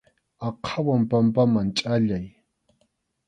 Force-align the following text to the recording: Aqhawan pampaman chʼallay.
Aqhawan 0.47 1.01
pampaman 1.09 1.67
chʼallay. 1.77 2.25